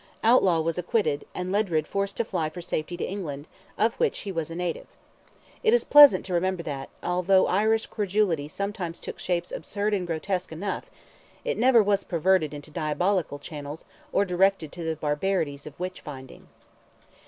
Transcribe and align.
Outlaw 0.23 0.61
was 0.61 0.79
acquitted, 0.79 1.25
and 1.35 1.51
Ledred 1.51 1.85
forced 1.85 2.17
to 2.17 2.25
fly 2.25 2.49
for 2.49 2.59
safety 2.59 2.97
to 2.97 3.03
England, 3.03 3.45
of 3.77 3.93
which 3.99 4.17
he 4.21 4.31
was 4.31 4.49
a 4.49 4.55
native. 4.55 4.87
It 5.61 5.75
is 5.75 5.83
pleasant 5.83 6.25
to 6.25 6.33
remember 6.33 6.63
that, 6.63 6.89
although 7.03 7.45
Irish 7.45 7.85
credulity 7.85 8.47
sometimes 8.47 8.99
took 8.99 9.19
shapes 9.19 9.51
absurd 9.51 9.93
and 9.93 10.07
grotesque 10.07 10.51
enough, 10.51 10.89
it 11.45 11.55
never 11.59 11.83
was 11.83 12.03
perverted 12.03 12.51
into 12.51 12.71
diabolical 12.71 13.37
channels, 13.37 13.85
or 14.11 14.25
directed 14.25 14.71
to 14.71 14.83
the 14.83 14.95
barbarities 14.95 15.67
of 15.67 15.79
witch 15.79 16.01
finding. 16.01 16.47